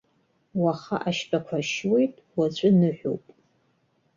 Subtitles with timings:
[0.61, 3.25] Уаха ашьтәақәа ршьуеит, уаҵәы ныҳәоуп!